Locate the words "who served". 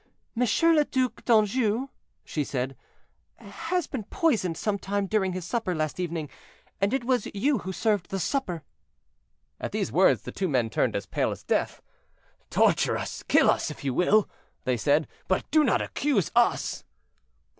7.59-8.09